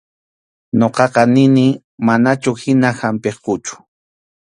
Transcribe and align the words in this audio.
Ñuqaqa 0.79 1.21
nini 1.33 1.65
manachu 2.05 2.51
hina 2.61 2.89
hampiqkuchu. 2.99 3.73